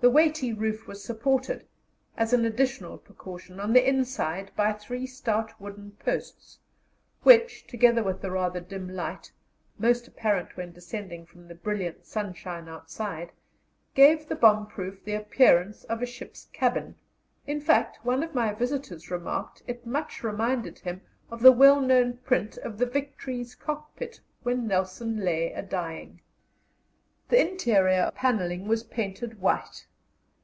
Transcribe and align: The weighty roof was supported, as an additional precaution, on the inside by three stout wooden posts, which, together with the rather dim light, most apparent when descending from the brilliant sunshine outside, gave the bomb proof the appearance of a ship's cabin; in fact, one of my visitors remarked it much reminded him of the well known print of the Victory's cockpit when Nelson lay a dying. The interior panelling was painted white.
The 0.00 0.10
weighty 0.10 0.52
roof 0.52 0.88
was 0.88 1.04
supported, 1.04 1.64
as 2.16 2.32
an 2.32 2.44
additional 2.44 2.98
precaution, 2.98 3.60
on 3.60 3.72
the 3.72 3.88
inside 3.88 4.50
by 4.56 4.72
three 4.72 5.06
stout 5.06 5.60
wooden 5.60 5.92
posts, 5.92 6.58
which, 7.22 7.68
together 7.68 8.02
with 8.02 8.20
the 8.20 8.32
rather 8.32 8.58
dim 8.58 8.88
light, 8.92 9.30
most 9.78 10.08
apparent 10.08 10.56
when 10.56 10.72
descending 10.72 11.24
from 11.24 11.46
the 11.46 11.54
brilliant 11.54 12.04
sunshine 12.04 12.66
outside, 12.68 13.30
gave 13.94 14.26
the 14.28 14.34
bomb 14.34 14.66
proof 14.66 15.04
the 15.04 15.14
appearance 15.14 15.84
of 15.84 16.02
a 16.02 16.06
ship's 16.06 16.46
cabin; 16.52 16.96
in 17.46 17.60
fact, 17.60 18.04
one 18.04 18.24
of 18.24 18.34
my 18.34 18.52
visitors 18.52 19.08
remarked 19.08 19.62
it 19.68 19.86
much 19.86 20.24
reminded 20.24 20.80
him 20.80 21.00
of 21.30 21.42
the 21.42 21.52
well 21.52 21.80
known 21.80 22.16
print 22.16 22.56
of 22.58 22.78
the 22.78 22.86
Victory's 22.86 23.54
cockpit 23.54 24.18
when 24.42 24.66
Nelson 24.66 25.18
lay 25.18 25.52
a 25.52 25.62
dying. 25.62 26.20
The 27.28 27.40
interior 27.40 28.10
panelling 28.16 28.66
was 28.66 28.82
painted 28.82 29.40
white. 29.40 29.86